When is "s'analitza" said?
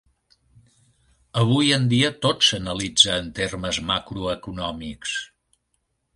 2.47-3.19